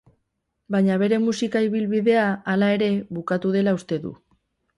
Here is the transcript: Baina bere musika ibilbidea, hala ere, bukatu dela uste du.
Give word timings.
Baina 0.75 0.95
bere 1.03 1.19
musika 1.25 1.61
ibilbidea, 1.65 2.23
hala 2.55 2.71
ere, 2.79 2.89
bukatu 3.19 3.53
dela 3.59 3.77
uste 3.83 4.01
du. 4.09 4.17